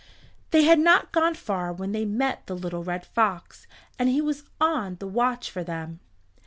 They 0.49 0.63
had 0.63 0.79
not 0.79 1.11
gone 1.11 1.35
far 1.35 1.71
when 1.71 1.91
they 1.91 2.05
met 2.05 2.47
the 2.47 2.55
little 2.55 2.83
red 2.83 3.05
fox, 3.05 3.67
and 3.99 4.09
he 4.09 4.19
was 4.19 4.45
on 4.59 4.95
the 4.99 5.05
watch 5.07 5.51
for 5.51 5.63
them. 5.63 5.99